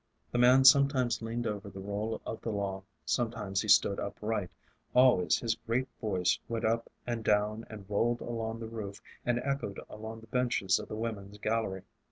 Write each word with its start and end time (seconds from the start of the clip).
The 0.31 0.39
man 0.39 0.65
sometimes 0.65 1.21
leaned 1.21 1.45
over 1.45 1.69
the 1.69 1.79
Roll 1.79 2.19
of 2.25 2.41
the 2.41 2.49
Law, 2.49 2.81
sometimes 3.05 3.61
he 3.61 3.67
stood 3.67 3.99
upright, 3.99 4.49
always 4.95 5.37
his 5.37 5.53
great 5.53 5.87
Voice 6.01 6.39
went 6.49 6.65
up 6.65 6.91
and 7.05 7.23
down 7.23 7.67
and 7.69 7.87
rolled 7.87 8.19
along 8.21 8.61
the 8.61 8.67
roof 8.67 8.99
and 9.27 9.37
echoed 9.37 9.79
along 9.87 10.21
the 10.21 10.25
benches 10.25 10.79
of 10.79 10.87
the 10.87 10.95
women's 10.95 11.37
gallery. 11.37 11.83